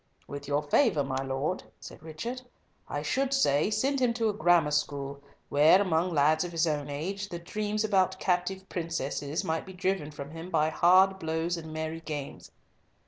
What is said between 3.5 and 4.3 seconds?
send him to